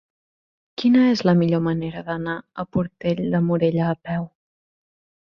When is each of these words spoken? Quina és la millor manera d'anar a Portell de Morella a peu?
Quina 0.81 1.01
és 1.09 1.19
la 1.29 1.35
millor 1.41 1.61
manera 1.67 2.03
d'anar 2.07 2.37
a 2.63 2.65
Portell 2.77 3.21
de 3.35 3.43
Morella 3.51 3.91
a 3.93 3.99
peu? 4.09 4.27